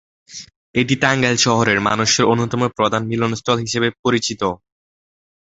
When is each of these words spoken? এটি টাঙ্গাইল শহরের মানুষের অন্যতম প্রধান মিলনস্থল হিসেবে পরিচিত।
এটি 0.75 0.93
টাঙ্গাইল 1.03 1.37
শহরের 1.39 1.79
মানুষের 1.87 2.23
অন্যতম 2.23 2.61
প্রধান 2.77 3.01
মিলনস্থল 3.11 3.57
হিসেবে 3.65 3.87
পরিচিত। 4.03 4.41